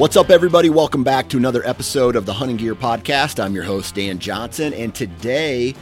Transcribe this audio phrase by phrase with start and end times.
[0.00, 0.70] What's up, everybody?
[0.70, 3.38] Welcome back to another episode of the Hunting Gear Podcast.
[3.38, 5.74] I'm your host, Dan Johnson, and today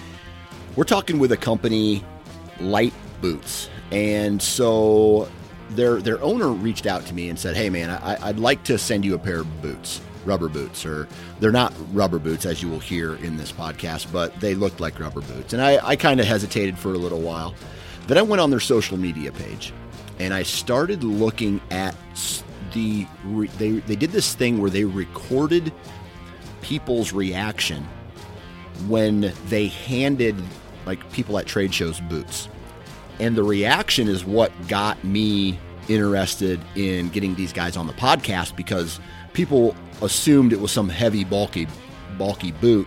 [0.74, 2.04] we're talking with a company,
[2.58, 3.70] Light Boots.
[3.92, 5.28] And so
[5.70, 8.76] their their owner reached out to me and said, "Hey, man, I, I'd like to
[8.76, 11.06] send you a pair of boots, rubber boots, or
[11.38, 14.98] they're not rubber boots as you will hear in this podcast, but they looked like
[14.98, 17.54] rubber boots." And I, I kind of hesitated for a little while.
[18.08, 19.72] Then I went on their social media page,
[20.18, 21.94] and I started looking at
[22.72, 23.06] the
[23.58, 25.72] they they did this thing where they recorded
[26.62, 27.86] people's reaction
[28.86, 30.36] when they handed
[30.86, 32.48] like people at trade shows boots.
[33.20, 38.54] And the reaction is what got me interested in getting these guys on the podcast
[38.56, 39.00] because
[39.32, 41.66] people assumed it was some heavy bulky
[42.16, 42.86] bulky boot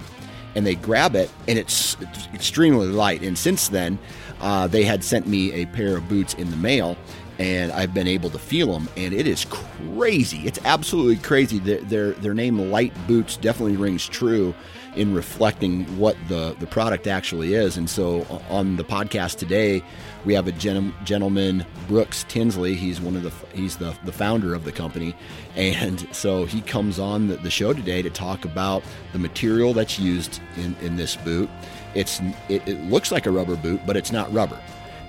[0.55, 3.97] and they grab it and it's, it's extremely light and since then
[4.41, 6.95] uh, they had sent me a pair of boots in the mail
[7.41, 10.45] and I've been able to feel them, and it is crazy.
[10.45, 11.57] It's absolutely crazy.
[11.57, 14.53] Their their, their name, Light Boots, definitely rings true
[14.95, 17.77] in reflecting what the the product actually is.
[17.77, 19.81] And so, on the podcast today,
[20.23, 22.75] we have a gentleman, Brooks Tinsley.
[22.75, 25.15] He's one of the he's the the founder of the company,
[25.55, 29.97] and so he comes on the, the show today to talk about the material that's
[29.97, 31.49] used in in this boot.
[31.95, 34.59] It's it, it looks like a rubber boot, but it's not rubber.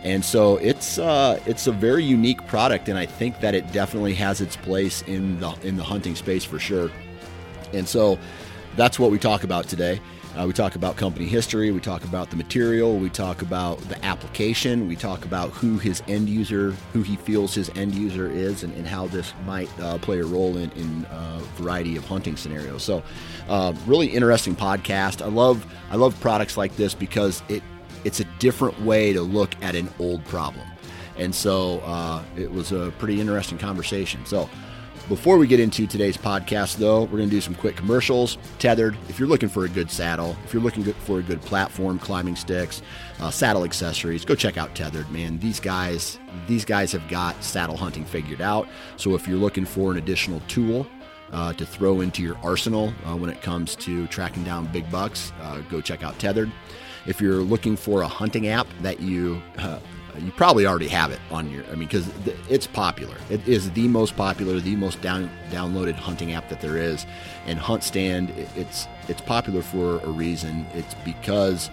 [0.04, 4.14] And so it's uh, it's a very unique product, and I think that it definitely
[4.14, 6.90] has its place in the in the hunting space for sure.
[7.72, 8.18] And so
[8.76, 10.00] that's what we talk about today.
[10.36, 14.02] Uh, we talk about company history, we talk about the material, we talk about the
[14.02, 18.62] application, we talk about who his end user, who he feels his end user is,
[18.62, 22.06] and, and how this might uh, play a role in, in a uh, variety of
[22.06, 22.82] hunting scenarios.
[22.82, 23.02] So,
[23.46, 25.20] uh, really interesting podcast.
[25.20, 27.62] I love I love products like this because it
[28.04, 30.66] it's a different way to look at an old problem.
[31.16, 34.24] And so uh, it was a pretty interesting conversation.
[34.24, 34.48] So
[35.08, 38.38] before we get into today's podcast, though, we're going to do some quick commercials.
[38.58, 41.98] Tethered, if you're looking for a good saddle, if you're looking for a good platform,
[41.98, 42.82] climbing sticks,
[43.20, 45.10] uh, saddle accessories, go check out Tethered.
[45.10, 48.68] Man, these guys, these guys have got saddle hunting figured out.
[48.96, 50.86] So if you're looking for an additional tool
[51.32, 55.32] uh, to throw into your arsenal uh, when it comes to tracking down big bucks,
[55.42, 56.50] uh, go check out Tethered.
[57.06, 59.78] If you're looking for a hunting app that you uh,
[60.18, 62.08] you probably already have it on your i mean because
[62.48, 63.14] it's popular.
[63.30, 67.06] It is the most popular the most down, downloaded hunting app that there is.
[67.46, 70.66] And HuntStand it's it's popular for a reason.
[70.74, 71.70] It's because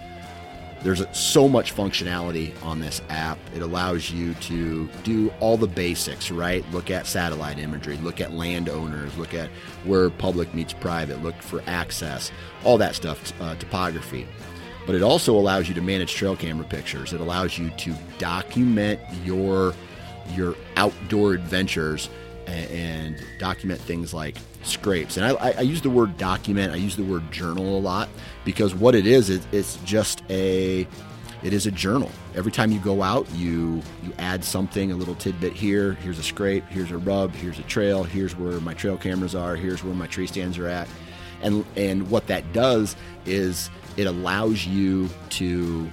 [0.82, 3.38] there's so much functionality on this app.
[3.54, 6.64] It allows you to do all the basics right?
[6.72, 9.50] Look at satellite imagery look at landowners look at
[9.84, 12.32] where public meets private look for access
[12.64, 14.26] all that stuff uh, topography
[14.90, 17.12] but it also allows you to manage trail camera pictures.
[17.12, 19.72] It allows you to document your
[20.34, 22.10] your outdoor adventures
[22.48, 25.16] and, and document things like scrapes.
[25.16, 26.72] And I, I, use the word document.
[26.72, 28.08] I use the word journal a lot
[28.44, 30.88] because what it is, it, it's just a
[31.44, 32.10] it is a journal.
[32.34, 35.92] Every time you go out, you you add something, a little tidbit here.
[36.02, 36.64] Here's a scrape.
[36.68, 37.32] Here's a rub.
[37.32, 38.02] Here's a trail.
[38.02, 39.54] Here's where my trail cameras are.
[39.54, 40.88] Here's where my tree stands are at.
[41.42, 42.96] And and what that does
[43.26, 45.90] is it allows you to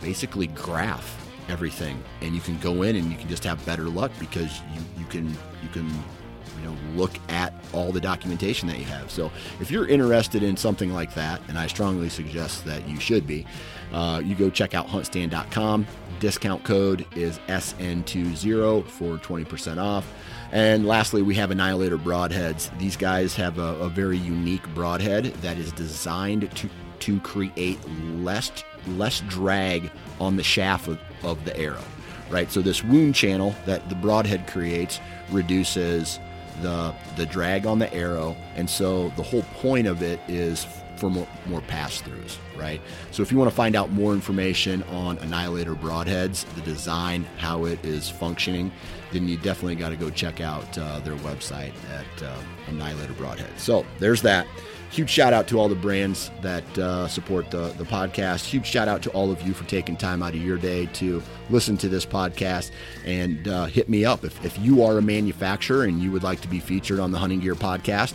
[0.00, 1.12] basically graph
[1.48, 4.80] everything and you can go in and you can just have better luck because you,
[4.98, 5.28] you can
[5.62, 9.10] you can you know look at all the documentation that you have.
[9.10, 9.30] So
[9.60, 13.46] if you're interested in something like that, and I strongly suggest that you should be,
[13.92, 15.86] uh, you go check out huntstand.com.
[16.18, 20.10] Discount code is SN20 for 20% off.
[20.52, 22.76] And lastly, we have Annihilator broadheads.
[22.78, 26.70] These guys have a, a very unique broadhead that is designed to
[27.00, 27.78] to create
[28.14, 28.50] less
[28.88, 29.90] less drag
[30.20, 31.84] on the shaft of, of the arrow.
[32.30, 32.50] Right.
[32.50, 35.00] So this wound channel that the broadhead creates
[35.30, 36.18] reduces
[36.62, 40.66] the the drag on the arrow, and so the whole point of it is
[40.96, 42.80] for more, more pass throughs, right?
[43.10, 47.66] So if you want to find out more information on Annihilator broadheads, the design, how
[47.66, 48.72] it is functioning,
[49.16, 52.36] then you definitely got to go check out uh, their website at uh,
[52.68, 53.58] Annihilator Broadhead.
[53.58, 54.46] So there's that.
[54.90, 58.44] Huge shout out to all the brands that uh, support the, the podcast.
[58.44, 61.22] Huge shout out to all of you for taking time out of your day to
[61.50, 62.70] listen to this podcast
[63.04, 64.22] and uh, hit me up.
[64.22, 67.18] If, if you are a manufacturer and you would like to be featured on the
[67.18, 68.14] Hunting Gear podcast,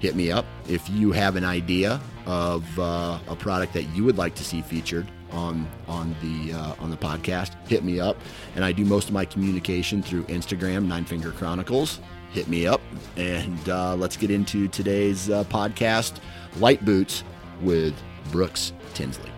[0.00, 0.46] hit me up.
[0.68, 4.62] If you have an idea of uh, a product that you would like to see
[4.62, 8.16] featured on on the uh, on the podcast, hit me up.
[8.54, 12.00] And I do most of my communication through Instagram, Nine Finger Chronicles
[12.32, 12.80] hit me up.
[13.16, 16.18] And uh, let's get into today's uh, podcast
[16.58, 17.24] Light Boots
[17.62, 17.94] with
[18.30, 19.30] Brooks Tinsley.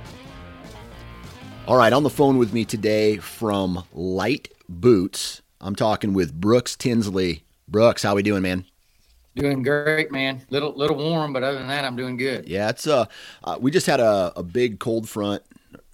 [1.67, 6.77] All right, on the phone with me today from Light Boots, I'm talking with Brooks
[6.77, 7.45] Tinsley.
[7.69, 8.67] Brooks, how we doing, man?
[9.35, 10.43] Doing great, man.
[10.51, 12.47] Little little warm, but other than that, I'm doing good.
[12.47, 13.07] Yeah, it's uh,
[13.43, 15.43] uh we just had a, a big cold front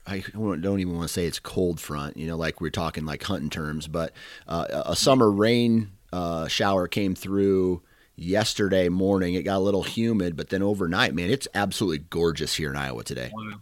[0.07, 3.23] I don't even want to say it's cold front, you know, like we're talking like
[3.23, 4.13] hunting terms, but
[4.49, 7.83] uh, a summer rain uh, shower came through
[8.17, 9.35] yesterday morning.
[9.35, 13.05] It got a little humid, but then overnight, man, it's absolutely gorgeous here in Iowa
[13.05, 13.31] today.
[13.33, 13.59] Wow.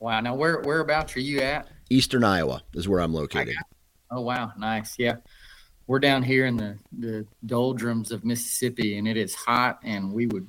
[0.00, 0.20] Wow.
[0.20, 1.68] Now, where whereabouts are you at?
[1.90, 3.56] Eastern Iowa is where I'm located.
[4.10, 4.52] Oh, wow.
[4.58, 4.94] Nice.
[4.98, 5.16] Yeah.
[5.86, 10.26] We're down here in the, the doldrums of Mississippi, and it is hot, and we
[10.26, 10.48] would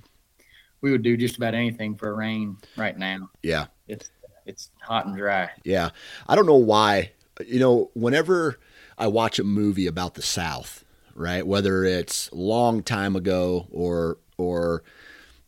[0.82, 3.30] we would do just about anything for a rain right now.
[3.42, 3.66] Yeah.
[3.88, 4.12] It's
[4.46, 5.50] it's hot and dry.
[5.64, 5.90] Yeah.
[6.28, 7.12] I don't know why.
[7.46, 8.60] You know, whenever
[8.98, 10.84] I watch a movie about the South,
[11.16, 11.46] right?
[11.46, 14.84] Whether it's long time ago or or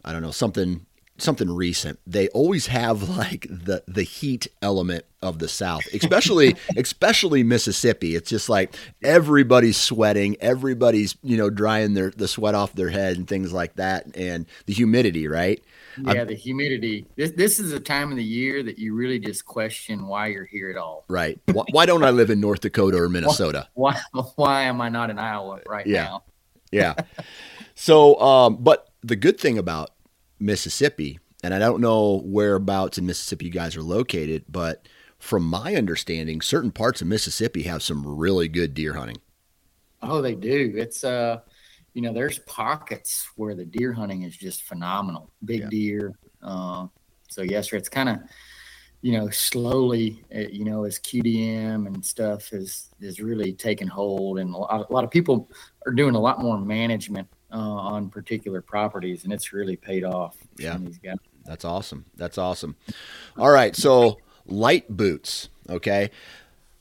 [0.03, 0.85] I don't know something
[1.17, 1.99] something recent.
[2.05, 8.15] They always have like the the heat element of the South, especially especially Mississippi.
[8.15, 13.17] It's just like everybody's sweating, everybody's you know drying their the sweat off their head
[13.17, 15.61] and things like that, and the humidity, right?
[15.99, 17.05] Yeah, the humidity.
[17.15, 20.45] This this is a time of the year that you really just question why you're
[20.45, 21.05] here at all.
[21.07, 21.39] Right.
[21.45, 23.67] Why, why don't I live in North Dakota or Minnesota?
[23.73, 23.99] Why
[24.35, 26.03] why am I not in Iowa right yeah.
[26.03, 26.23] now?
[26.71, 26.93] yeah.
[27.75, 29.91] So, um, but the good thing about
[30.39, 34.87] Mississippi, and I don't know whereabouts in Mississippi you guys are located, but
[35.19, 39.17] from my understanding, certain parts of Mississippi have some really good deer hunting.
[40.01, 40.73] Oh, they do.
[40.75, 41.39] It's uh
[41.97, 45.31] you know, there's pockets where the deer hunting is just phenomenal.
[45.43, 45.69] Big yeah.
[45.69, 46.19] deer.
[46.43, 46.85] Uh,
[47.27, 47.77] so yes, sir.
[47.77, 48.19] It's kind of,
[49.01, 54.37] you know, slowly, uh, you know, as QDM and stuff is is really taking hold,
[54.37, 55.49] and a lot, a lot of people
[55.87, 60.37] are doing a lot more management uh, on particular properties, and it's really paid off.
[60.57, 60.77] Yeah,
[61.45, 62.05] that's awesome.
[62.15, 62.75] That's awesome.
[63.37, 65.49] All right, so light boots.
[65.69, 66.09] Okay,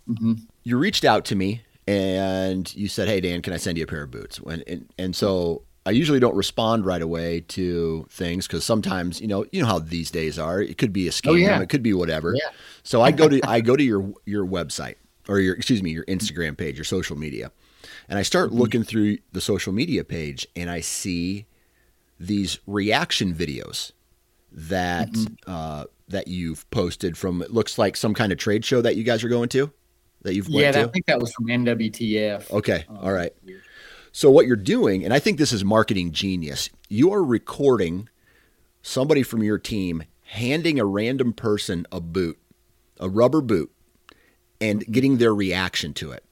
[0.09, 0.35] mm-hmm.
[0.63, 3.87] you reached out to me and you said, "Hey Dan, can I send you a
[3.87, 8.47] pair of boots?" And and, and so I usually don't respond right away to things
[8.47, 10.61] because sometimes you know you know how these days are.
[10.61, 11.61] It could be a scam, oh, yeah.
[11.61, 12.35] it could be whatever.
[12.35, 12.51] Yeah.
[12.83, 14.97] So I go to I go to your your website
[15.29, 17.53] or your excuse me your Instagram page, your social media,
[18.09, 18.59] and I start mm-hmm.
[18.59, 21.47] looking through the social media page, and I see
[22.19, 23.93] these reaction videos
[24.53, 25.35] that mm-hmm.
[25.47, 27.43] uh, that you've posted from.
[27.43, 29.73] It looks like some kind of trade show that you guys are going to
[30.27, 30.81] that you've yeah, to?
[30.83, 32.51] I think that was from NWTF.
[32.51, 33.33] Okay, um, all right.
[34.13, 36.71] So what you're doing, and I think this is marketing genius.
[36.89, 38.09] You are recording
[38.83, 42.39] somebody from your team handing a random person a boot,
[42.99, 43.71] a rubber boot,
[44.61, 46.25] and getting their reaction to it.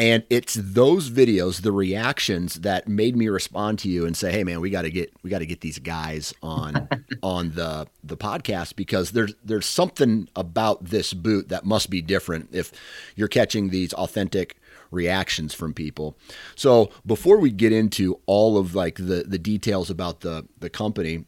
[0.00, 4.44] And it's those videos, the reactions that made me respond to you and say, "Hey,
[4.44, 6.88] man, we got to get we got to get these guys on
[7.22, 12.48] on the the podcast because there's there's something about this boot that must be different
[12.50, 12.72] if
[13.14, 14.56] you're catching these authentic
[14.90, 16.16] reactions from people."
[16.56, 21.26] So before we get into all of like the the details about the the company,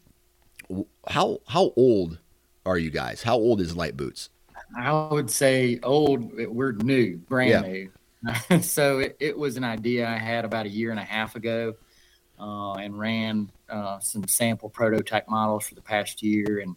[1.09, 2.21] how how old
[2.65, 3.23] are you guys?
[3.23, 4.31] How old is Light Boots?
[4.79, 6.33] I would say old.
[6.33, 7.61] We're new, brand yeah.
[7.61, 7.91] new.
[8.61, 11.75] so it, it, was an idea I had about a year and a half ago
[12.39, 16.61] uh, and ran uh, some sample prototype models for the past year.
[16.61, 16.77] And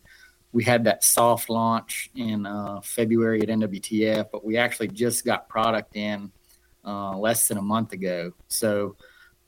[0.54, 5.48] we had that soft launch in uh, February at NWTF, but we actually just got
[5.50, 6.32] product in
[6.86, 8.32] uh, less than a month ago.
[8.48, 8.96] So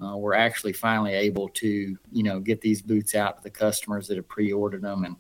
[0.03, 4.07] uh, we're actually finally able to, you know, get these boots out to the customers
[4.07, 5.03] that have pre-ordered them.
[5.05, 5.15] And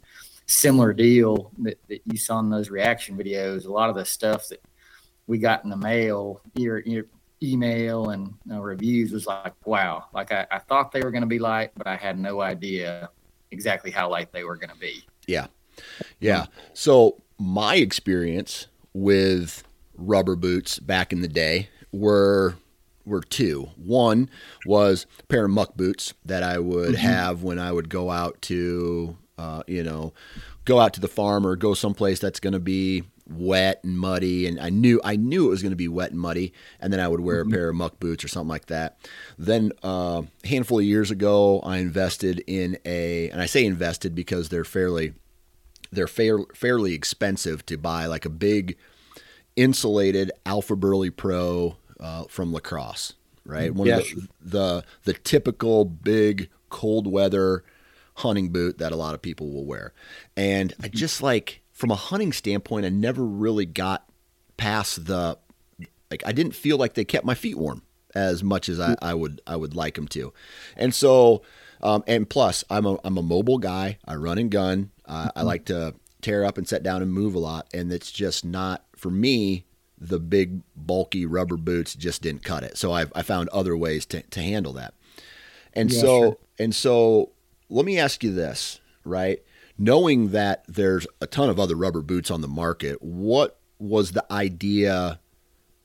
[0.45, 3.65] similar deal that, that you saw in those reaction videos.
[3.65, 4.61] A lot of the stuff that
[5.27, 7.05] we got in the mail, your, your
[7.43, 11.27] email and uh, reviews was like, wow, like I, I thought they were going to
[11.27, 13.09] be light, but I had no idea
[13.51, 15.05] exactly how light they were going to be.
[15.27, 15.47] Yeah.
[16.19, 16.47] Yeah.
[16.73, 19.63] So my experience with
[19.95, 22.55] rubber boots back in the day were
[23.05, 23.69] were two.
[23.77, 24.29] One
[24.65, 27.07] was a pair of muck boots that I would mm-hmm.
[27.07, 30.13] have when I would go out to, uh, you know,
[30.65, 34.47] go out to the farm or go someplace that's going to be wet and muddy
[34.47, 36.99] and I knew I knew it was going to be wet and muddy and then
[36.99, 37.53] I would wear mm-hmm.
[37.53, 38.97] a pair of muck boots or something like that.
[39.37, 44.15] Then uh, a handful of years ago I invested in a and I say invested
[44.15, 45.13] because they're fairly
[45.91, 48.77] they're fair, fairly expensive to buy like a big
[49.55, 53.13] insulated Alphaburly Pro uh, from LaCrosse,
[53.45, 53.73] right?
[53.73, 54.11] One yes.
[54.11, 57.63] of the, the the typical big cold weather
[58.15, 59.93] hunting boot that a lot of people will wear.
[60.35, 60.97] And I mm-hmm.
[60.97, 64.09] just like from a hunting standpoint, I never really got
[64.57, 65.37] past the
[66.09, 67.83] like I didn't feel like they kept my feet warm
[68.15, 70.33] as much as I, I would I would like them to.
[70.75, 71.43] And so
[71.81, 73.99] um, and plus I'm a I'm a mobile guy.
[74.05, 74.89] I run and gun.
[75.05, 78.11] Uh, I like to tear up and set down and move a lot and it's
[78.11, 79.63] just not for me
[79.99, 82.75] the big bulky rubber boots just didn't cut it.
[82.75, 84.95] So I, I found other ways to, to handle that.
[85.73, 86.37] And yeah, so, sure.
[86.57, 87.31] and so
[87.69, 89.43] let me ask you this, right?
[89.77, 94.25] Knowing that there's a ton of other rubber boots on the market, what was the
[94.31, 95.19] idea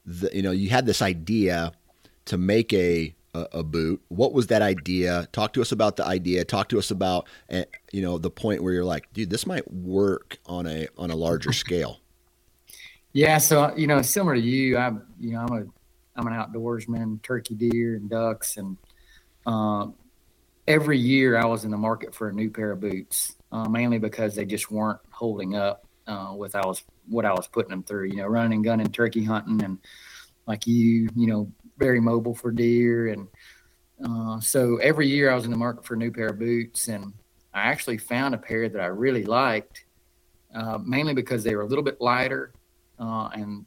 [0.07, 1.73] that, you know, you had this idea
[2.25, 4.01] to make a, a, a boot.
[4.09, 5.29] What was that idea?
[5.33, 6.45] Talk to us about the idea.
[6.45, 9.71] Talk to us about, eh, you know, the point where you're like, dude, this might
[9.71, 12.01] work on a, on a larger scale.
[13.13, 15.65] Yeah, so you know, similar to you, I you know I'm a
[16.17, 18.77] I'm an outdoorsman, turkey, deer, and ducks, and
[19.47, 19.95] um,
[20.67, 23.99] every year I was in the market for a new pair of boots, uh, mainly
[23.99, 27.83] because they just weren't holding up uh, with I was what I was putting them
[27.83, 28.07] through.
[28.07, 29.79] You know, running and gunning, turkey hunting, and
[30.47, 33.29] like you, you know, very mobile for deer, and
[34.05, 36.89] uh, so every year I was in the market for a new pair of boots,
[36.89, 37.13] and
[37.55, 39.85] I actually found a pair that I really liked,
[40.55, 42.53] uh, mainly because they were a little bit lighter
[42.99, 43.67] uh, and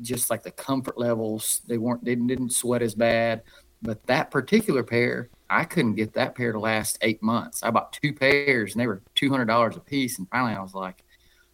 [0.00, 3.42] just like the comfort levels, they weren't they didn't sweat as bad.
[3.82, 7.62] But that particular pair, I couldn't get that pair to last eight months.
[7.62, 10.62] I bought two pairs and they were two hundred dollars a piece, and finally I
[10.62, 11.02] was like,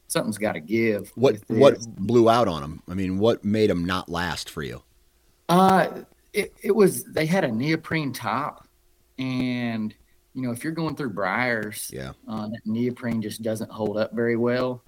[0.09, 1.11] something's got to give.
[1.15, 2.83] What what blew out on them?
[2.89, 4.83] I mean, what made them not last for you?
[5.49, 8.69] Uh, it, it was they had a neoprene top,
[9.19, 9.95] and
[10.35, 14.13] you know if you're going through briars, yeah, uh, that neoprene just doesn't hold up
[14.13, 14.83] very well.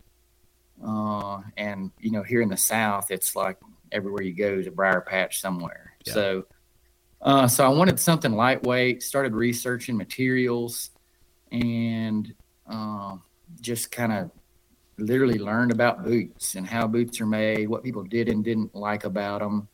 [0.84, 3.58] Uh, and you know, here in the South, it's like
[3.90, 5.94] everywhere you go is a briar patch somewhere.
[6.04, 6.12] Yeah.
[6.12, 6.46] So,
[7.20, 9.02] uh, so I wanted something lightweight.
[9.02, 10.90] Started researching materials,
[11.50, 12.32] and
[12.70, 13.16] uh,
[13.60, 14.30] just kind of
[14.98, 19.04] literally learned about boots and how boots are made, what people did and didn't like
[19.04, 19.68] about them.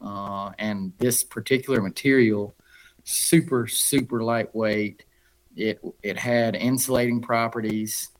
[0.00, 2.54] Uh, and this particular material,
[3.04, 5.04] super super lightweight.
[5.56, 8.10] It it had insulating properties.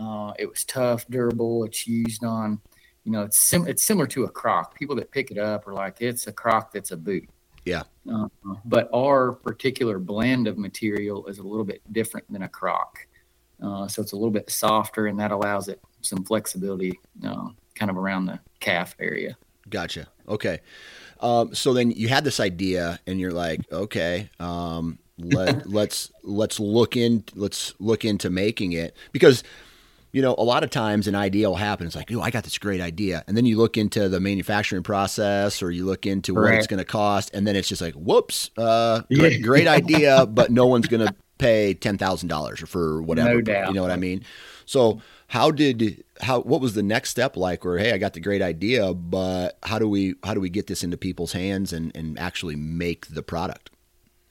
[0.00, 1.64] Uh, it was tough, durable.
[1.64, 2.60] It's used on,
[3.04, 4.74] you know, it's sim- it's similar to a croc.
[4.74, 7.28] People that pick it up are like, it's a croc that's a boot.
[7.64, 7.82] Yeah.
[8.10, 8.28] Uh,
[8.64, 13.06] but our particular blend of material is a little bit different than a croc.
[13.62, 17.90] Uh, so it's a little bit softer, and that allows it some flexibility, uh, kind
[17.90, 19.36] of around the calf area.
[19.68, 20.08] Gotcha.
[20.26, 20.60] Okay.
[21.20, 26.58] Um, so then you had this idea, and you're like, okay, um, let let's let's
[26.58, 29.42] look in let's look into making it because
[30.12, 31.86] you know, a lot of times an idea will happen.
[31.86, 33.22] It's like, oh, I got this great idea.
[33.26, 36.78] And then you look into the manufacturing process or you look into what it's going
[36.78, 37.32] to cost.
[37.32, 41.14] And then it's just like, whoops, uh, great, great idea, but no one's going to
[41.38, 43.34] pay $10,000 for whatever.
[43.34, 43.68] No doubt.
[43.68, 44.24] You know what I mean?
[44.66, 48.20] So how did, how, what was the next step like where, Hey, I got the
[48.20, 51.94] great idea, but how do we, how do we get this into people's hands and,
[51.94, 53.70] and actually make the product?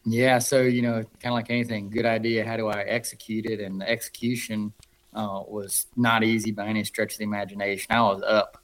[0.06, 0.40] Yeah.
[0.40, 2.46] So, you know, kind of like anything, good idea.
[2.46, 3.60] How do I execute it?
[3.60, 4.74] And the execution,
[5.14, 7.88] uh, was not easy by any stretch of the imagination.
[7.90, 8.64] I was up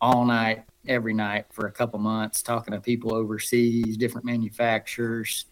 [0.00, 5.46] all night, every night for a couple months, talking to people overseas, different manufacturers.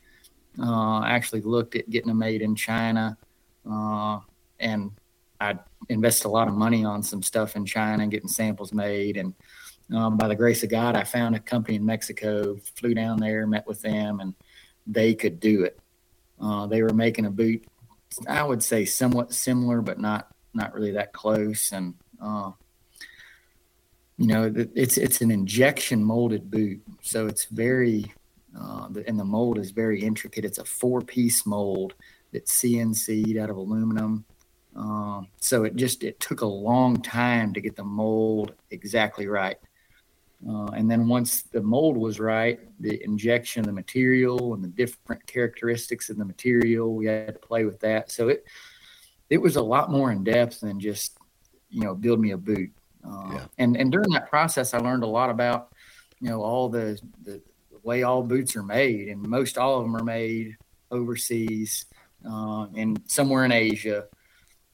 [0.61, 3.17] Uh, actually looked at getting them made in China,
[3.71, 4.19] uh,
[4.59, 4.91] and
[5.41, 5.57] I
[5.89, 9.17] invested a lot of money on some stuff in China, and getting samples made.
[9.17, 9.35] And
[9.95, 12.57] um, by the grace of God, I found a company in Mexico.
[12.75, 14.35] Flew down there, met with them, and
[14.87, 15.79] they could do it.
[16.41, 17.65] Uh, they were making a boot
[18.29, 21.73] I would say somewhat similar, but not not really that close.
[21.73, 22.53] And uh,
[24.17, 28.13] you know, it's it's an injection molded boot, so it's very
[28.59, 30.45] Uh, and the mold is very intricate.
[30.45, 31.95] It's a four piece mold
[32.33, 34.25] that's CNC'd out of aluminum.
[34.75, 39.59] Um, so it just it took a long time to get the mold exactly right.
[40.47, 44.69] Uh, and then once the mold was right, the injection of the material and the
[44.69, 48.11] different characteristics of the material, we had to play with that.
[48.11, 48.45] So it
[49.31, 51.19] it was a lot more in depth than just
[51.71, 52.71] you know build me a boot.
[53.05, 53.45] Uh, yeah.
[53.59, 55.73] And and during that process, I learned a lot about
[56.21, 57.43] you know all the, the
[57.83, 60.57] way all boots are made, and most all of them are made
[60.91, 61.87] overseas
[62.29, 64.07] uh, and somewhere in Asia.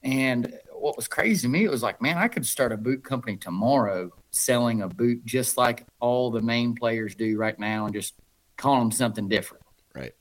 [0.02, 3.02] And what was crazy to me, it was like, man, I could start a boot
[3.02, 7.94] company tomorrow selling a boot just like all the main players do right now and
[7.94, 8.14] just
[8.56, 9.64] call them something different.
[9.94, 10.12] Right.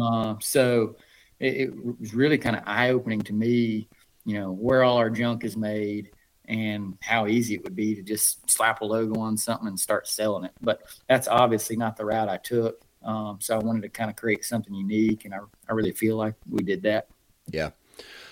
[0.00, 0.96] Uh, so
[1.40, 3.88] it, it, was really kind of eye opening to me,
[4.24, 6.10] you know, where all our junk is made
[6.46, 10.06] and how easy it would be to just slap a logo on something and start
[10.06, 10.52] selling it.
[10.60, 12.84] But that's obviously not the route I took.
[13.04, 15.38] Um, so I wanted to kind of create something unique, and I,
[15.68, 17.08] I really feel like we did that.
[17.50, 17.70] Yeah.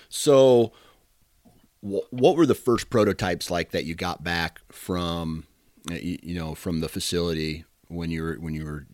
[0.09, 0.73] So,
[1.81, 5.45] what were the first prototypes like that you got back from,
[5.89, 8.85] you know, from the facility when you were when you were,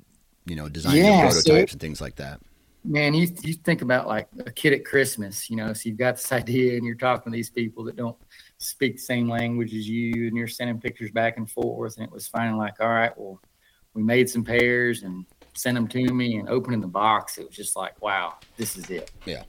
[0.46, 2.40] you know, designing yeah, prototypes so, and things like that?
[2.86, 6.16] Man, you you think about like a kid at Christmas, you know, so you've got
[6.16, 8.16] this idea and you're talking to these people that don't
[8.58, 12.12] speak the same language as you, and you're sending pictures back and forth, and it
[12.12, 13.42] was finally like, all right, well,
[13.94, 17.56] we made some pairs and sent them to me, and opening the box, it was
[17.56, 19.12] just like, wow, this is it.
[19.26, 19.44] Yeah,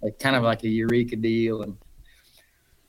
[0.00, 1.76] like kind of like a eureka deal, and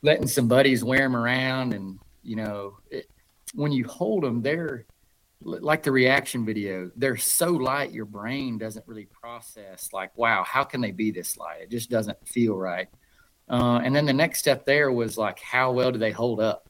[0.01, 3.07] letting some buddies wear them around, and you know, it,
[3.53, 4.85] when you hold them, they're
[5.41, 10.65] like the reaction video they're so light your brain doesn't really process like wow how
[10.65, 12.89] can they be this light it just doesn't feel right
[13.49, 16.69] uh, and then the next step there was like, how well do they hold up?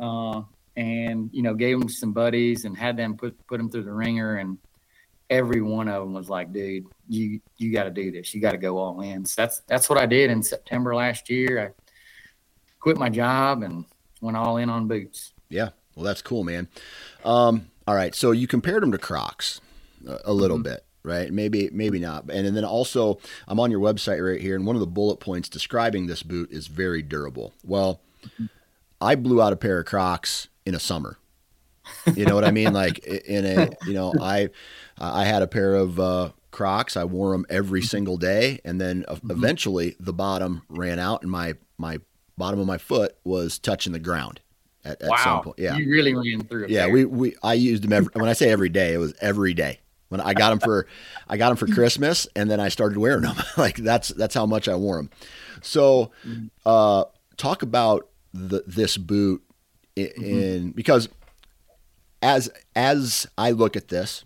[0.00, 0.42] Uh,
[0.76, 3.92] and you know, gave them some buddies and had them put put them through the
[3.92, 4.58] ringer, and
[5.30, 8.34] every one of them was like, "Dude, you you got to do this.
[8.34, 11.30] You got to go all in." So that's that's what I did in September last
[11.30, 11.60] year.
[11.60, 11.85] I
[12.86, 13.84] quit my job and
[14.20, 15.32] went all in on boots.
[15.48, 16.68] Yeah, well, that's cool, man.
[17.24, 19.60] Um, all right, so you compared them to Crocs
[20.06, 20.74] a, a little mm-hmm.
[20.74, 21.32] bit right?
[21.32, 22.24] Maybe, maybe not.
[22.32, 25.20] And, and then also, I'm on your website right here, and one of the bullet
[25.20, 27.54] points describing this boot is very durable.
[27.62, 28.00] Well,
[29.00, 31.16] I blew out a pair of Crocs in a summer.
[32.12, 32.72] You know what I mean?
[32.72, 34.48] Like in a, you know, I,
[34.98, 36.96] I had a pair of uh, Crocs.
[36.96, 39.30] I wore them every single day, and then mm-hmm.
[39.30, 42.00] eventually the bottom ran out, and my my
[42.36, 44.40] bottom of my foot was touching the ground.
[44.84, 45.16] At, at wow.
[45.16, 45.58] some point.
[45.58, 45.76] Yeah.
[45.76, 46.92] You really ran through Yeah, pair.
[46.92, 49.80] we, we I used them every when I say every day, it was every day.
[50.08, 50.86] When I got them for,
[51.28, 53.36] I got them for Christmas, and then I started wearing them.
[53.56, 55.10] like that's that's how much I wore them.
[55.62, 56.12] So,
[56.64, 57.04] uh,
[57.36, 59.42] talk about the, this boot
[59.96, 60.68] in, mm-hmm.
[60.70, 61.08] because
[62.22, 64.24] as as I look at this,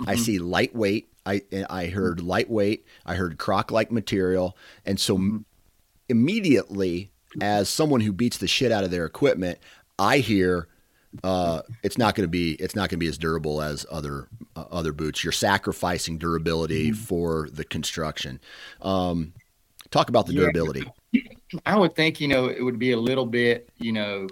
[0.00, 0.08] mm-hmm.
[0.08, 1.08] I see lightweight.
[1.26, 2.86] I I heard lightweight.
[3.04, 5.38] I heard croc like material, and so mm-hmm.
[6.08, 9.58] immediately, as someone who beats the shit out of their equipment,
[9.98, 10.68] I hear
[11.22, 14.28] uh, it's not going to be it's not going to be as durable as other
[14.56, 15.22] uh, other boots.
[15.22, 17.02] You're sacrificing durability mm-hmm.
[17.02, 18.40] for the construction.
[18.80, 19.32] Um,
[19.90, 20.90] talk about the durability.
[21.66, 24.26] I would think you know it would be a little bit you know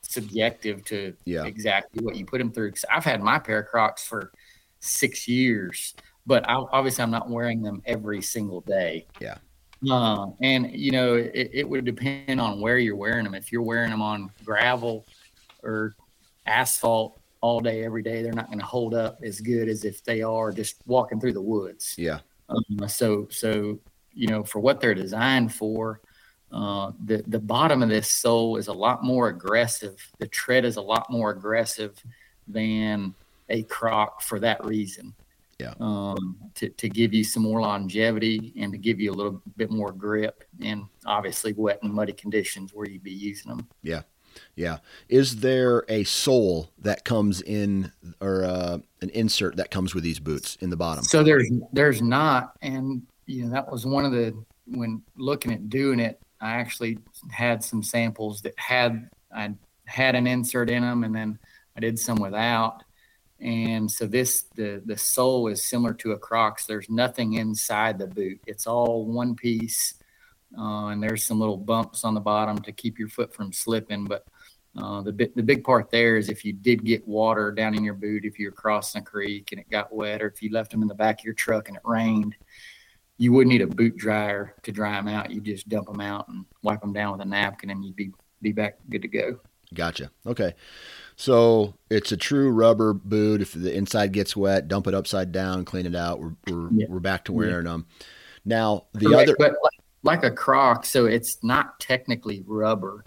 [0.00, 1.44] subjective to yeah.
[1.44, 2.68] exactly what you put them through.
[2.68, 4.32] Because I've had my pair of Crocs for
[4.80, 5.94] six years,
[6.26, 9.06] but I, obviously I'm not wearing them every single day.
[9.20, 9.38] Yeah.
[9.90, 13.34] Uh, and you know it, it would depend on where you're wearing them.
[13.34, 15.04] If you're wearing them on gravel
[15.62, 15.94] or
[16.46, 20.04] asphalt all day, every day, they're not going to hold up as good as if
[20.04, 21.94] they are just walking through the woods.
[21.98, 22.20] Yeah.
[22.48, 23.78] Um, so, so
[24.14, 26.00] you know, for what they're designed for,
[26.52, 29.96] uh, the the bottom of this sole is a lot more aggressive.
[30.18, 32.00] The tread is a lot more aggressive
[32.46, 33.14] than
[33.48, 35.14] a croc for that reason.
[35.62, 35.74] Yeah.
[35.80, 39.70] Um, to, to give you some more longevity and to give you a little bit
[39.70, 43.68] more grip and obviously wet and muddy conditions where you'd be using them.
[43.82, 44.02] Yeah.
[44.56, 44.78] Yeah.
[45.08, 50.18] Is there a sole that comes in or uh, an insert that comes with these
[50.18, 51.04] boots in the bottom?
[51.04, 54.34] So there's there's not, and you know that was one of the
[54.66, 56.98] when looking at doing it, I actually
[57.30, 61.38] had some samples that had I had an insert in them, and then
[61.76, 62.82] I did some without.
[63.42, 66.64] And so this the the sole is similar to a Crocs.
[66.64, 68.40] There's nothing inside the boot.
[68.46, 69.94] It's all one piece.
[70.56, 74.04] Uh, and there's some little bumps on the bottom to keep your foot from slipping.
[74.04, 74.26] But
[74.76, 77.94] uh, the the big part there is if you did get water down in your
[77.94, 80.82] boot, if you're crossing a creek and it got wet, or if you left them
[80.82, 82.36] in the back of your truck and it rained,
[83.18, 85.30] you would need a boot dryer to dry them out.
[85.30, 88.12] You just dump them out and wipe them down with a napkin, and you'd be
[88.40, 89.40] be back good to go.
[89.74, 90.10] Gotcha.
[90.26, 90.54] Okay.
[91.22, 93.42] So it's a true rubber boot.
[93.42, 96.18] If the inside gets wet, dump it upside down, clean it out.
[96.18, 96.86] We're we're, Yeah.
[96.88, 97.86] we're back to wearing them.
[98.44, 103.04] Now the Correct, other, but like, like a Croc, so it's not technically rubber.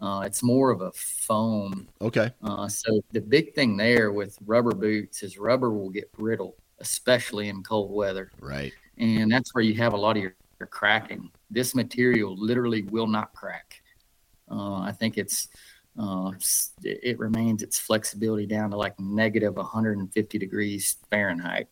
[0.00, 1.88] Uh, it's more of a foam.
[2.00, 6.56] okay, Uh, so the big thing there with rubber boots is rubber will get brittle,
[6.78, 10.68] especially in cold weather, right, and that's where you have a lot of your, your
[10.68, 11.30] cracking.
[11.50, 13.82] This material literally will not crack.
[14.50, 15.48] Uh, I think it's
[15.98, 16.32] uh,
[16.82, 21.68] it remains its flexibility down to like negative 150 degrees Fahrenheit.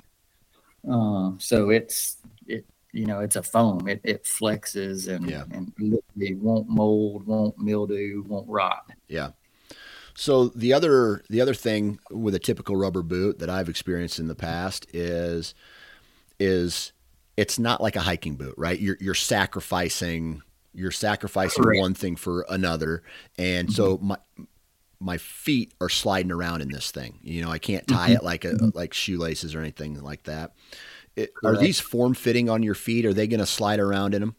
[0.91, 3.89] Uh, so it's it you know it's a foam.
[3.89, 5.45] It it flexes and Yeah.
[5.51, 8.91] and literally won't mold, won't mildew, won't rot.
[9.09, 9.31] yeah.
[10.15, 14.29] So the other the other thing with a typical rubber boot that I've experienced in
[14.29, 15.55] the past is
[16.39, 16.93] is
[17.37, 18.79] it's not like a hiking boot, right?
[18.81, 20.43] You're you're sacrificing
[20.77, 21.81] you're sacrificing Correct.
[21.81, 23.03] one thing for another,
[23.39, 24.19] and so my
[25.01, 27.19] my feet are sliding around in this thing.
[27.23, 30.53] You know, I can't tie it like a like shoelaces or anything like that.
[31.17, 33.07] It, are these form fitting on your feet?
[33.07, 34.37] Are they going to slide around in them?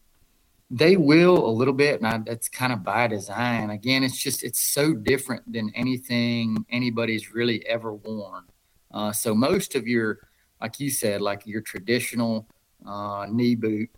[0.70, 3.70] They will a little bit, and I, that's kind of by design.
[3.70, 8.44] Again, it's just it's so different than anything anybody's really ever worn.
[8.92, 10.18] Uh, so most of your,
[10.60, 12.46] like you said, like your traditional
[12.86, 13.90] uh, knee boot,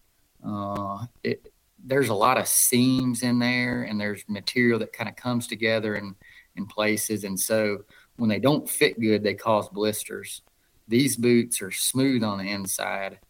[0.47, 1.50] uh, it
[1.85, 5.97] there's a lot of seams in there, and there's material that kind of comes together
[5.97, 6.15] in
[6.57, 7.85] in places, and so
[8.17, 10.43] when they don't fit good, they cause blisters.
[10.89, 13.21] These boots are smooth on the inside,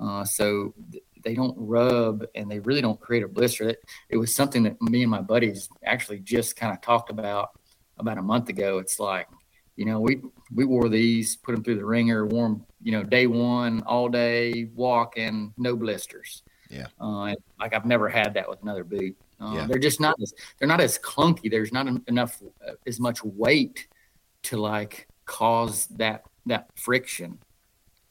[0.00, 3.68] uh, so th- they don't rub and they really don't create a blister.
[3.70, 7.50] It, it was something that me and my buddies actually just kind of talked about
[7.98, 8.78] about a month ago.
[8.78, 9.26] It's like,
[9.76, 10.22] you know, we
[10.54, 14.08] we wore these, put them through the ringer, wore 'em, you know, day one, all
[14.08, 16.42] day, walking, no blisters.
[16.68, 16.86] Yeah.
[17.00, 19.16] Uh, like I've never had that with another boot.
[19.40, 19.66] Uh, Yeah.
[19.66, 21.50] They're just not as they're not as clunky.
[21.50, 23.88] There's not enough uh, as much weight
[24.44, 27.38] to like cause that that friction.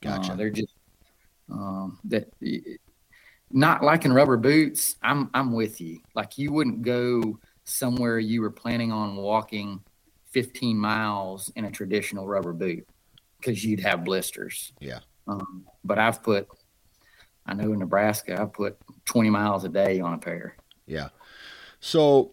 [0.02, 0.34] Gotcha.
[0.34, 0.74] Uh, they're just
[1.52, 2.30] um, that
[3.52, 4.96] not liking rubber boots.
[5.02, 6.00] I'm I'm with you.
[6.16, 9.82] Like you wouldn't go somewhere you were planning on walking
[10.32, 12.88] 15 miles in a traditional rubber boot
[13.40, 14.72] because you'd have blisters.
[14.80, 15.00] Yeah.
[15.28, 16.48] Um, but I've put,
[17.48, 20.56] I know in Nebraska, I've put 20 miles a day on a pair.
[20.86, 21.10] Yeah.
[21.80, 22.32] So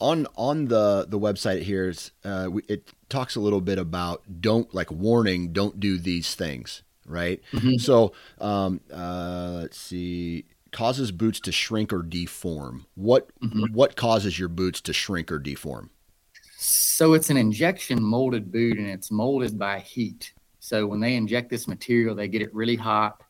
[0.00, 1.92] on on the the website here,
[2.24, 6.82] uh, we, it talks a little bit about don't like warning don't do these things
[7.06, 7.80] right Mhm.
[7.80, 13.72] so um, uh, let's see causes boots to shrink or deform what Mhm.
[13.72, 15.90] what causes your boots to shrink or deform
[16.58, 20.32] So it's an injection molded boot and it's molded by heat.
[20.60, 23.20] So when they inject this material, they get it really hot.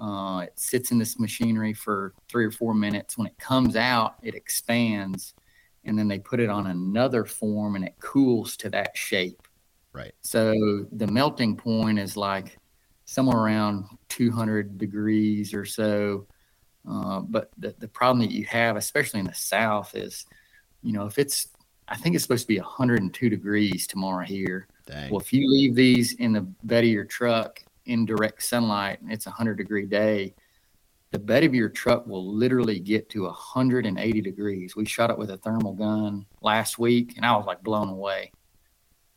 [0.00, 3.16] Uh, it sits in this machinery for three or four minutes.
[3.16, 5.34] When it comes out, it expands
[5.86, 9.40] and then they put it on another form and it cools to that shape.
[9.92, 10.12] Right.
[10.20, 10.54] So
[10.92, 12.58] the melting point is like
[13.06, 16.26] somewhere around 200 degrees or so.
[16.88, 20.26] Uh, but the, the problem that you have, especially in the South, is,
[20.82, 21.48] you know, if it's,
[21.88, 24.66] I think it's supposed to be 102 degrees tomorrow here.
[24.86, 25.10] Dang.
[25.10, 29.12] Well, if you leave these in the bed of your truck in direct sunlight and
[29.12, 30.34] it's a 100 degree day,
[31.12, 34.76] the bed of your truck will literally get to 180 degrees.
[34.76, 38.32] We shot it with a thermal gun last week and I was like blown away.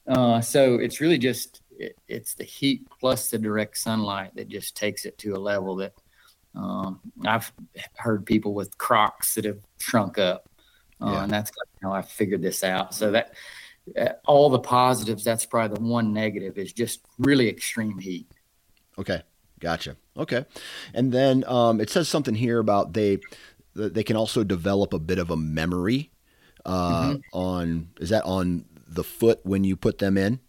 [0.08, 4.75] Uh, so it's really just, it, it's the heat plus the direct sunlight that just
[4.75, 5.93] takes it to a level that
[6.55, 7.51] um, I've
[7.95, 10.49] heard people with Crocs that have shrunk up.
[11.01, 11.23] Uh, Yeah.
[11.23, 11.51] And that's
[11.82, 12.93] how I figured this out.
[12.93, 13.34] So that,
[13.97, 18.27] uh, all the positives, that's probably the one negative is just really extreme heat.
[18.99, 19.21] Okay,
[19.59, 19.95] gotcha.
[20.17, 20.45] Okay,
[20.93, 23.19] and then um, it says something here about they
[23.73, 26.12] they can also develop a bit of a memory
[26.65, 30.39] uh, on is that on the foot when you put them in?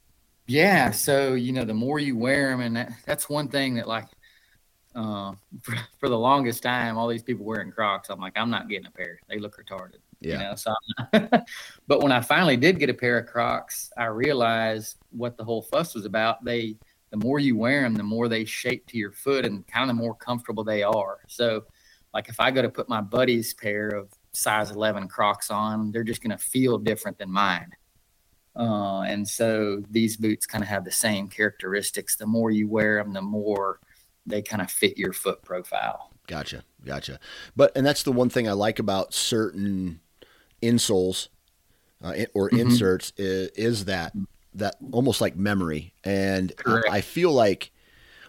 [0.46, 0.90] Yeah.
[0.90, 4.06] So, you know, the more you wear them, and that, that's one thing that, like,
[4.96, 8.68] uh, for, for the longest time, all these people wearing Crocs, I'm like, I'm not
[8.68, 9.20] getting a pair.
[9.28, 9.98] They look retarded.
[10.20, 10.32] Yeah.
[10.32, 10.74] You know, so
[11.12, 11.48] I'm not-
[11.86, 15.62] but when I finally did get a pair of Crocs, I realized what the whole
[15.62, 16.44] fuss was about.
[16.44, 16.76] They,
[17.10, 19.96] the more you wear them, the more they shape to your foot and kind of
[19.96, 21.18] the more comfortable they are.
[21.28, 21.64] So,
[22.14, 26.04] like, if I go to put my buddy's pair of size 11 Crocs on, they're
[26.04, 27.70] just going to feel different than mine.
[28.56, 32.16] Uh, and so these boots kind of have the same characteristics.
[32.16, 33.80] The more you wear them, the more
[34.26, 36.12] they kind of fit your foot profile.
[36.26, 37.18] Gotcha, gotcha.
[37.56, 40.00] But and that's the one thing I like about certain
[40.62, 41.28] insoles
[42.02, 42.58] uh, or Mhm.
[42.58, 44.14] inserts is, is that
[44.54, 45.92] that almost like memory.
[46.04, 46.88] And I, Correct.
[46.90, 47.70] I feel like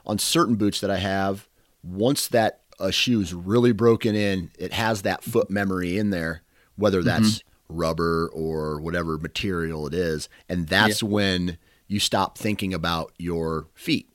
[0.05, 1.47] on certain boots that I have,
[1.84, 6.41] once that uh, a shoe's really broken in, it has that foot memory in there,
[6.75, 7.23] whether mm-hmm.
[7.23, 11.10] that's rubber or whatever material it is, and that's yeah.
[11.10, 11.57] when
[11.88, 14.10] you stop thinking about your feet.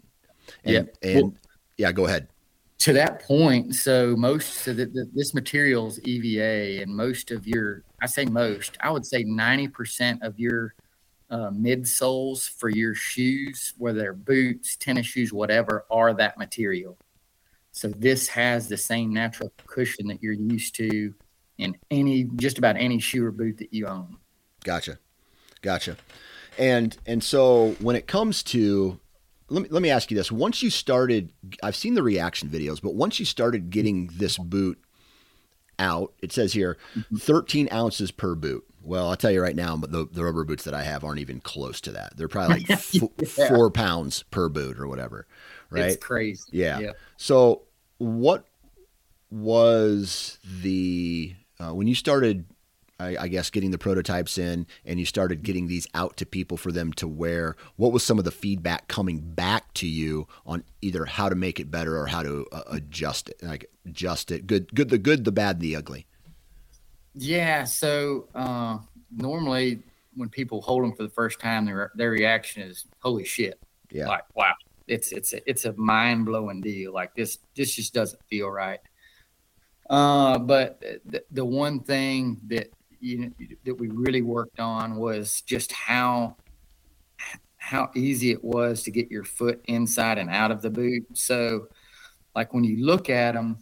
[0.64, 1.11] And, yeah.
[1.11, 1.35] And well,
[1.77, 2.29] yeah, go ahead.
[2.81, 7.83] To that point, so most so that this material is EVA, and most of your,
[8.03, 10.75] I say most, I would say ninety percent of your
[11.31, 16.97] uh, midsoles for your shoes, whether they're boots, tennis shoes, whatever, are that material.
[17.73, 21.12] So this has the same natural cushion that you're used to
[21.59, 24.17] in any just about any shoe or boot that you own.
[24.65, 24.99] Gotcha,
[25.62, 25.97] gotcha.
[26.59, 28.99] And and so when it comes to
[29.49, 32.81] let me let me ask you this: once you started, I've seen the reaction videos,
[32.81, 34.83] but once you started getting this boot
[35.79, 37.17] out, it says here, mm-hmm.
[37.17, 38.65] 13 ounces per boot.
[38.87, 41.40] Well, I'll tell you right now, the, the rubber boots that I have aren't even
[41.40, 42.16] close to that.
[42.16, 42.94] They're probably like f-
[43.38, 43.49] yeah.
[43.49, 45.27] four pounds per boot or whatever.
[45.70, 45.87] Right?
[45.87, 46.44] It's crazy.
[46.53, 46.79] Yeah.
[46.79, 46.92] yeah.
[47.16, 47.62] So
[47.99, 48.46] what
[49.31, 52.46] was the uh, when you started
[52.99, 56.57] I, I, guess getting the prototypes in and you started getting these out to people
[56.57, 60.64] for them to wear what was some of the feedback coming back to you on
[60.81, 64.46] either how to make it better or how to uh, adjust it like adjust it
[64.46, 66.07] good good the good the bad the ugly
[67.16, 68.79] yeah so uh,
[69.11, 69.83] normally
[70.14, 74.07] when people hold them for the first time their their reaction is holy shit yeah
[74.07, 74.52] like wow
[74.87, 76.92] it's it's a, it's a mind blowing deal.
[76.92, 78.81] Like this this just doesn't feel right.
[79.88, 83.31] Uh, but the, the one thing that you know,
[83.64, 86.37] that we really worked on was just how
[87.57, 91.05] how easy it was to get your foot inside and out of the boot.
[91.14, 91.68] So,
[92.35, 93.59] like when you look at them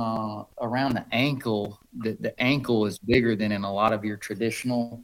[0.00, 4.16] uh, around the ankle, the, the ankle is bigger than in a lot of your
[4.16, 5.02] traditional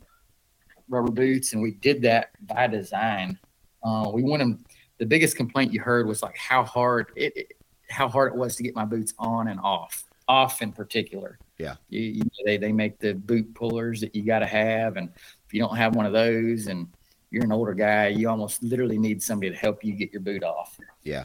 [0.88, 3.38] rubber boots, and we did that by design.
[3.84, 4.64] Uh, we want them
[4.98, 7.52] the biggest complaint you heard was like how hard it, it
[7.90, 11.38] how hard it was to get my boots on and off, off in particular.
[11.58, 15.08] Yeah, you, you, they they make the boot pullers that you got to have, and
[15.46, 16.86] if you don't have one of those, and
[17.32, 20.44] you're an older guy, you almost literally need somebody to help you get your boot
[20.44, 20.78] off.
[21.02, 21.24] Yeah.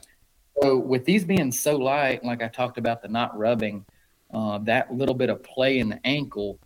[0.62, 3.86] So with these being so light, like I talked about the not rubbing,
[4.34, 6.60] uh, that little bit of play in the ankle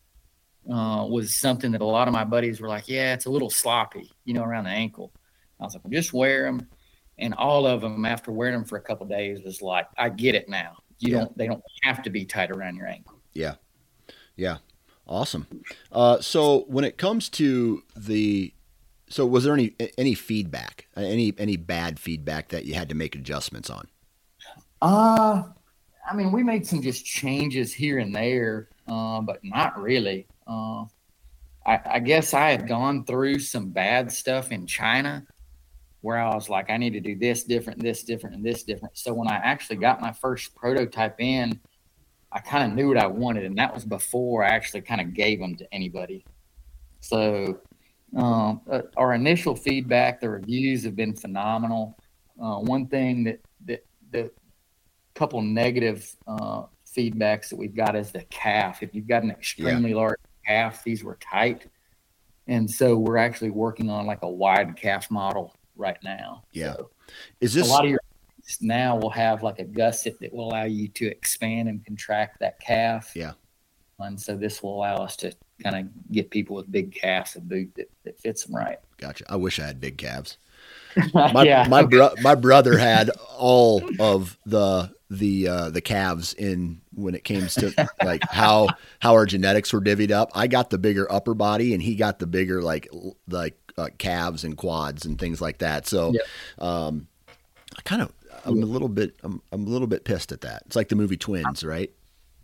[0.69, 3.49] uh, was something that a lot of my buddies were like, "Yeah, it's a little
[3.49, 5.11] sloppy, you know, around the ankle."
[5.59, 6.67] I was like, well, "Just wear them."
[7.21, 10.35] and all of them after wearing them for a couple days was like i get
[10.35, 11.19] it now you yeah.
[11.19, 13.55] don't they don't have to be tight around your ankle yeah
[14.35, 14.57] yeah
[15.07, 15.47] awesome
[15.91, 18.53] uh, so when it comes to the
[19.11, 23.15] so was there any any feedback any any bad feedback that you had to make
[23.15, 23.87] adjustments on
[24.81, 25.43] uh
[26.09, 30.83] i mean we made some just changes here and there uh, but not really uh,
[31.65, 35.25] I, I guess i had gone through some bad stuff in china
[36.01, 38.97] where I was like, I need to do this different, this different, and this different.
[38.97, 41.59] So when I actually got my first prototype in,
[42.31, 45.13] I kind of knew what I wanted, and that was before I actually kind of
[45.13, 46.25] gave them to anybody.
[47.01, 47.59] So
[48.15, 51.97] um, uh, our initial feedback, the reviews have been phenomenal.
[52.41, 54.31] Uh, one thing that that the
[55.13, 58.83] couple negative uh, feedbacks that we've got is the calf.
[58.83, 59.95] If you've got an extremely yeah.
[59.95, 61.67] large calf, these were tight,
[62.47, 66.43] and so we're actually working on like a wide calf model right now.
[66.51, 66.73] Yeah.
[66.73, 66.89] So
[67.39, 67.99] is this a lot of your
[68.59, 72.59] now will have like a gusset that will allow you to expand and contract that
[72.59, 73.11] calf.
[73.15, 73.33] Yeah.
[73.99, 77.41] And so this will allow us to kind of get people with big calves a
[77.41, 78.77] boot that, that fits them right.
[78.97, 79.25] Gotcha.
[79.29, 80.37] I wish I had big calves.
[81.13, 81.67] My yeah.
[81.69, 87.23] my bro- my brother had all of the the uh, the calves in when it
[87.23, 88.67] came to like how
[88.99, 90.31] how our genetics were divvied up.
[90.33, 92.87] I got the bigger upper body and he got the bigger like
[93.29, 95.87] like uh, calves and quads and things like that.
[95.87, 96.23] So, yep.
[96.65, 97.07] um,
[97.77, 98.11] I kind of
[98.45, 100.63] I'm a little bit I'm, I'm a little bit pissed at that.
[100.65, 101.91] It's like the movie Twins, right?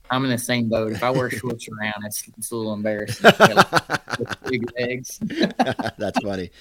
[0.10, 0.91] I'm in the same boat.
[0.91, 3.32] If I wear shorts around, it's it's a little embarrassing.
[4.50, 5.20] big legs.
[5.98, 6.52] That's funny.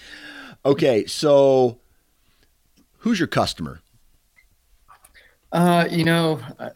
[0.64, 1.78] Okay, so
[2.98, 3.80] who's your customer?
[5.52, 6.70] Uh, you know, uh,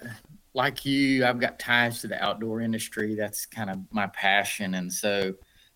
[0.54, 3.14] like you, I've got ties to the outdoor industry.
[3.14, 5.35] That's kind of my passion, and so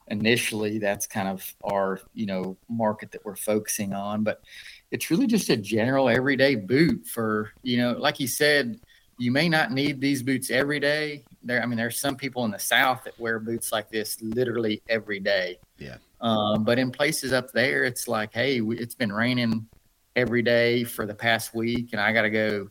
[0.09, 4.43] initially that's kind of our you know market that we're focusing on but
[4.91, 8.79] it's really just a general everyday boot for you know like you said
[9.19, 12.51] you may not need these boots every day there i mean there's some people in
[12.51, 17.33] the south that wear boots like this literally every day yeah um, but in places
[17.33, 19.67] up there it's like hey it's been raining
[20.17, 22.69] every day for the past week and i got to go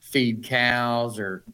[0.00, 1.44] feed cows or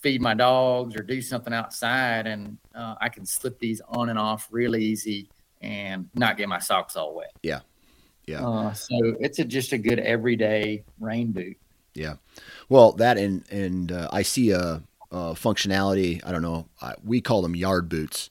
[0.00, 4.18] feed my dogs or do something outside, and uh, I can slip these on and
[4.18, 5.28] off real easy
[5.60, 7.32] and not get my socks all wet.
[7.42, 7.60] Yeah,
[8.26, 8.46] yeah.
[8.46, 11.56] Uh, so it's a, just a good everyday rain boot.
[11.94, 12.14] Yeah,
[12.68, 16.20] well, that and and uh, I see a, a, functionality.
[16.24, 16.68] I don't know.
[16.80, 18.30] I, we call them yard boots,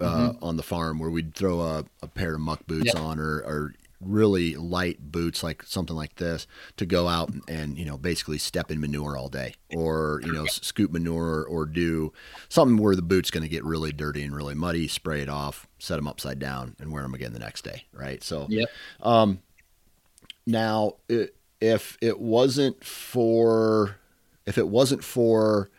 [0.00, 0.44] uh, mm-hmm.
[0.44, 3.74] on the farm where we'd throw a, a pair of muck boots on or, or
[4.00, 8.70] really light boots like something like this to go out and you know basically step
[8.70, 12.12] in manure all day or you know scoop manure or do
[12.48, 15.66] something where the boot's going to get really dirty and really muddy spray it off
[15.78, 18.68] set them upside down and wear them again the next day right so yep.
[19.00, 19.40] um
[20.46, 20.94] now
[21.60, 23.96] if it wasn't for
[24.46, 25.70] if it wasn't for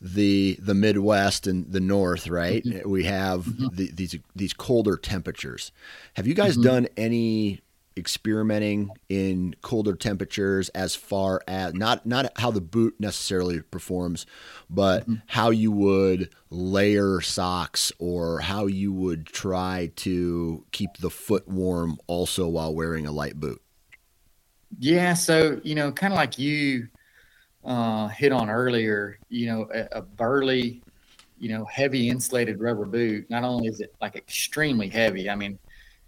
[0.00, 2.64] the the Midwest and the North, right?
[2.64, 2.88] Mm-hmm.
[2.88, 3.74] We have mm-hmm.
[3.74, 5.72] the, these these colder temperatures.
[6.14, 6.62] Have you guys mm-hmm.
[6.62, 7.60] done any
[7.96, 14.26] experimenting in colder temperatures as far as not not how the boot necessarily performs,
[14.70, 15.16] but mm-hmm.
[15.26, 21.98] how you would layer socks or how you would try to keep the foot warm
[22.06, 23.60] also while wearing a light boot?
[24.78, 26.88] Yeah, so you know, kind of like you
[27.64, 30.82] uh, hit on earlier, you know, a, a, burly,
[31.38, 33.28] you know, heavy insulated rubber boot.
[33.28, 35.58] Not only is it like extremely heavy, I mean,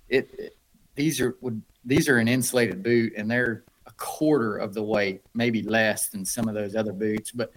[0.09, 0.57] it, it
[0.95, 5.23] these are would these are an insulated boot, and they're a quarter of the weight,
[5.35, 7.33] maybe less than some of those other boots.
[7.33, 7.53] But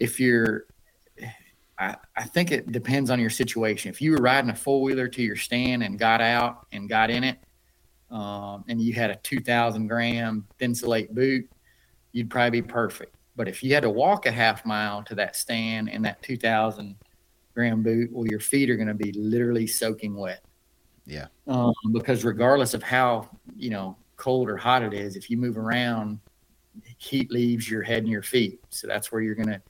[0.00, 0.66] if you're
[1.78, 3.90] I, I think it depends on your situation.
[3.90, 7.10] If you were riding a four wheeler to your stand and got out and got
[7.10, 7.38] in it,
[8.12, 11.50] um, and you had a 2,000 gram Thinsulate boot,
[12.12, 13.16] you'd probably be perfect.
[13.34, 16.94] But if you had to walk a half mile to that stand in that 2,000
[17.54, 20.44] gram boot, well, your feet are going to be literally soaking wet.
[21.06, 21.28] Yeah.
[21.48, 25.56] Um, because regardless of how, you know, cold or hot it is, if you move
[25.56, 26.20] around,
[26.98, 28.60] heat leaves your head and your feet.
[28.68, 29.60] So that's where you're going to,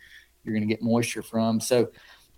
[0.45, 1.61] you're going to get moisture from.
[1.61, 1.91] So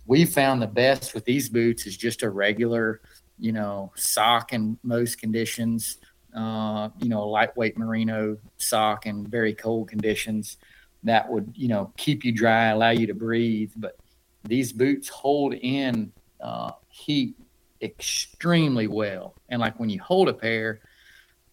[0.05, 3.01] we found the best with these boots is just a regular,
[3.39, 5.97] you know, sock in most conditions,
[6.35, 10.57] uh, you know, lightweight merino sock in very cold conditions
[11.05, 13.71] that would you know keep you dry, allow you to breathe.
[13.77, 13.95] But
[14.43, 17.35] these boots hold in uh, heat
[17.81, 19.35] extremely well.
[19.49, 20.81] And like when you hold a pair,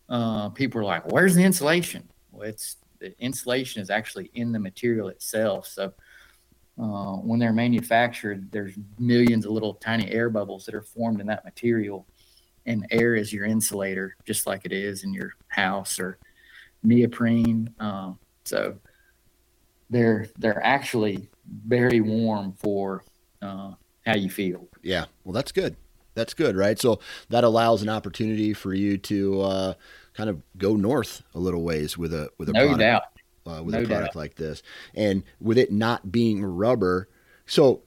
[0.09, 4.59] uh, people are like, "Where's the insulation?" Well, it's the insulation is actually in the
[4.59, 5.67] material itself.
[5.67, 5.93] So
[6.83, 11.27] uh, when they're manufactured, there's millions of little tiny air bubbles that are formed in
[11.29, 12.09] that material,
[12.67, 16.19] and air is your insulator, just like it is in your house or
[16.83, 17.73] neoprene.
[17.79, 18.15] Uh,
[18.45, 18.77] so
[19.91, 21.29] they're they're actually
[21.69, 23.05] very warm for
[23.43, 23.73] uh,
[24.05, 24.67] how you feel.
[24.83, 25.77] Yeah, well, that's good.
[26.15, 26.79] That's good, right?
[26.81, 29.75] So that allows an opportunity for you to uh,
[30.15, 33.03] kind of go north a little ways with a with a no product, doubt
[33.47, 34.17] uh, with no a product doubt.
[34.17, 34.63] like this,
[34.95, 37.09] and with it not being rubber.
[37.47, 37.83] So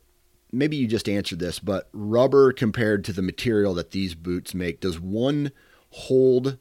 [0.51, 4.79] maybe you just answered this, but rubber compared to the material that these boots make,
[4.79, 5.51] does one
[5.89, 6.57] hold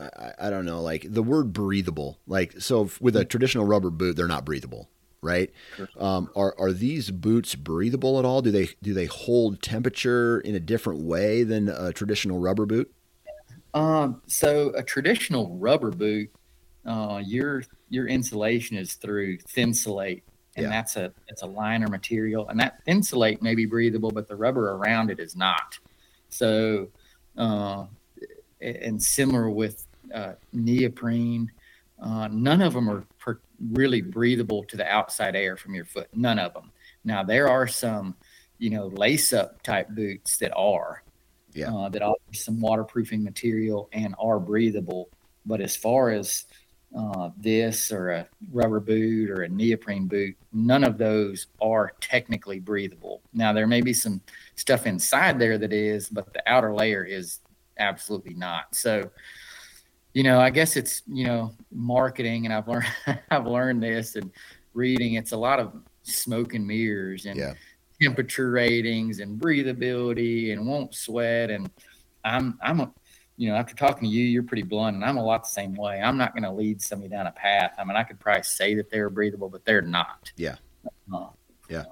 [0.00, 2.18] I, I don't know, like the word breathable.
[2.26, 4.88] Like so, with a traditional rubber boot, they're not breathable,
[5.20, 5.50] right?
[5.76, 5.88] Sure.
[5.98, 8.42] Um, are are these boots breathable at all?
[8.42, 12.92] Do they do they hold temperature in a different way than a traditional rubber boot?
[13.74, 16.30] Um, so a traditional rubber boot,
[16.86, 20.22] uh, your your insulation is through Thinsulate,
[20.56, 20.70] and yeah.
[20.70, 24.72] that's a it's a liner material, and that Thinsulate may be breathable, but the rubber
[24.72, 25.78] around it is not.
[26.28, 26.88] So,
[27.36, 27.86] uh,
[28.60, 31.50] and similar with uh, neoprene.
[32.00, 33.40] Uh, none of them are per-
[33.70, 36.08] really breathable to the outside air from your foot.
[36.14, 36.72] None of them.
[37.04, 38.16] Now there are some,
[38.58, 41.02] you know, lace up type boots that are,
[41.52, 45.10] yeah, uh, that offer some waterproofing material and are breathable.
[45.46, 46.46] But as far as
[46.96, 52.60] uh, this or a rubber boot or a neoprene boot, none of those are technically
[52.60, 53.22] breathable.
[53.32, 54.20] Now there may be some
[54.56, 57.40] stuff inside there that is, but the outer layer is
[57.78, 58.74] absolutely not.
[58.74, 59.10] So
[60.14, 62.86] you know, I guess it's you know marketing, and I've learned
[63.30, 64.30] I've learned this and
[64.74, 65.14] reading.
[65.14, 67.54] It's a lot of smoke and mirrors and yeah.
[68.00, 71.50] temperature ratings and breathability and won't sweat.
[71.50, 71.70] And
[72.24, 72.92] I'm I'm a
[73.42, 75.74] you know after talking to you, you're pretty blunt, and I'm a lot the same
[75.74, 76.00] way.
[76.00, 77.74] I'm not going to lead somebody down a path.
[77.76, 80.30] I mean, I could probably say that they're breathable, but they're not.
[80.36, 80.54] Yeah.
[81.12, 81.26] Uh,
[81.68, 81.82] yeah.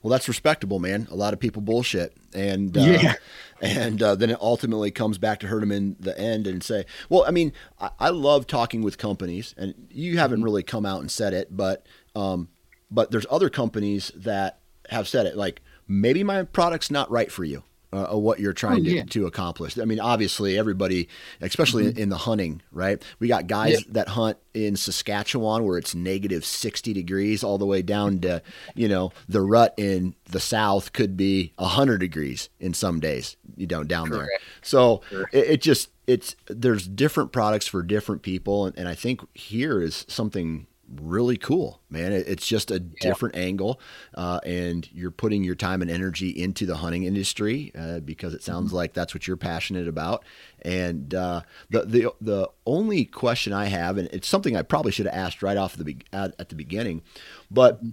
[0.00, 1.06] Well, that's respectable, man.
[1.10, 3.14] A lot of people bullshit, and uh, yeah,
[3.60, 6.86] and uh, then it ultimately comes back to hurt them in the end and say,
[7.10, 10.44] well, I mean, I, I love talking with companies, and you haven't mm-hmm.
[10.44, 12.48] really come out and said it, but um,
[12.90, 17.44] but there's other companies that have said it, like maybe my product's not right for
[17.44, 17.62] you
[17.94, 19.02] uh, what you're trying oh, yeah.
[19.02, 19.78] to, to, accomplish.
[19.78, 21.08] I mean, obviously, everybody,
[21.40, 21.98] especially mm-hmm.
[21.98, 23.02] in the hunting, right?
[23.18, 23.92] We got guys yeah.
[23.92, 28.42] that hunt in Saskatchewan where it's negative 60 degrees, all the way down to,
[28.74, 33.66] you know, the rut in the south could be 100 degrees in some days, you
[33.66, 34.30] know, down Correct.
[34.30, 34.38] there.
[34.62, 38.66] So it, it, just, it's, there's different products for different people.
[38.66, 40.66] And, and I think here is something
[41.00, 42.12] really cool, man.
[42.12, 43.42] It's just a different yeah.
[43.42, 43.80] angle,
[44.14, 48.42] uh, and you're putting your time and energy into the hunting industry uh, because it
[48.42, 48.76] sounds mm-hmm.
[48.76, 50.24] like that's what you're passionate about.
[50.62, 55.06] And uh, the the the only question I have, and it's something I probably should
[55.06, 57.02] have asked right off the at, at the beginning,
[57.50, 57.90] but mm-hmm.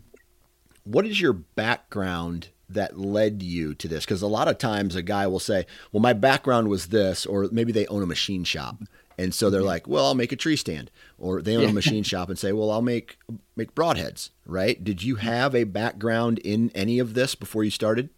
[0.84, 2.50] what is your background?
[2.74, 4.06] that led you to this?
[4.06, 7.50] Because a lot of times a guy will say, "Well, my background was this," or
[7.52, 8.78] maybe they own a machine shop,
[9.22, 12.04] and so they're like, "Well, I'll make a tree stand," or they own a machine
[12.04, 13.20] shop and say, "Well, I'll make
[13.56, 14.84] make broadheads." Right?
[14.84, 18.10] Did you have a background in any of this before you started?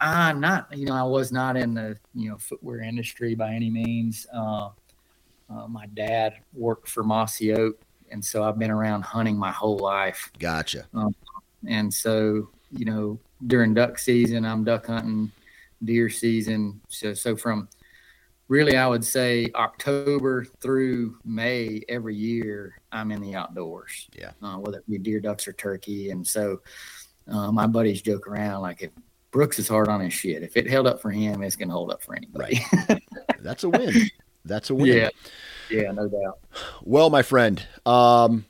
[0.00, 3.68] Uh, not you know, I was not in the you know footwear industry by any
[3.68, 4.26] means.
[4.34, 4.70] Uh,
[5.50, 7.78] uh, my dad worked for Mossy Oak,
[8.10, 10.30] and so I've been around hunting my whole life.
[10.38, 10.86] Gotcha.
[10.94, 11.14] Um,
[11.68, 15.30] and so you know, during duck season, I'm duck hunting,
[15.84, 16.80] deer season.
[16.88, 17.68] So so from
[18.48, 24.08] really, I would say October through May every year, I'm in the outdoors.
[24.14, 24.32] Yeah.
[24.42, 26.10] Uh, whether it be deer, ducks, or turkey.
[26.10, 26.60] And so
[27.28, 28.90] uh, my buddies joke around like if
[29.30, 31.74] Brooks is hard on his shit, if it held up for him, it's going to
[31.74, 32.60] hold up for anybody.
[32.88, 33.02] Right.
[33.40, 34.10] That's a win.
[34.44, 34.96] That's a win.
[34.96, 35.08] Yeah.
[35.70, 36.38] Yeah, no doubt.
[36.82, 38.44] Well, my friend, um,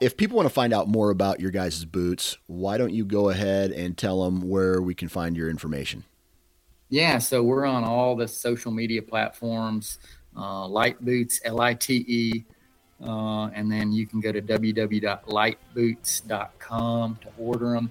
[0.00, 3.28] if people want to find out more about your guys' boots, why don't you go
[3.28, 6.04] ahead and tell them where we can find your information?
[6.94, 9.98] Yeah, so we're on all the social media platforms,
[10.36, 12.44] uh, Lite Boots, L I T E,
[13.04, 17.90] uh, and then you can go to www.liteboots.com to order them.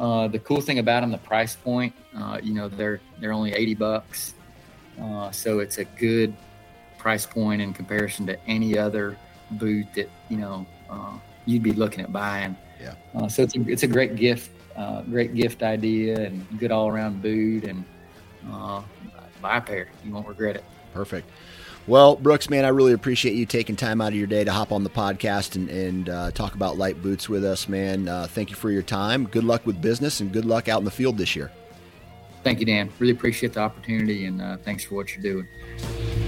[0.00, 3.52] Uh, the cool thing about them, the price point, uh, you know, they're they're only
[3.52, 4.32] eighty bucks,
[4.98, 6.34] uh, so it's a good
[6.96, 9.18] price point in comparison to any other
[9.50, 12.56] boot that you know uh, you'd be looking at buying.
[12.80, 12.94] Yeah.
[13.26, 14.52] so it's a, it's a great gift,
[15.10, 17.84] great gift idea, and good all around boot and
[18.50, 18.82] uh,
[19.40, 19.88] buy a pair.
[20.04, 20.64] You won't regret it.
[20.92, 21.28] Perfect.
[21.86, 24.72] Well, Brooks, man, I really appreciate you taking time out of your day to hop
[24.72, 28.08] on the podcast and, and uh, talk about Lite Boots with us, man.
[28.08, 29.24] Uh, thank you for your time.
[29.24, 31.50] Good luck with business and good luck out in the field this year.
[32.44, 32.90] Thank you, Dan.
[32.98, 36.27] Really appreciate the opportunity and uh, thanks for what you're doing.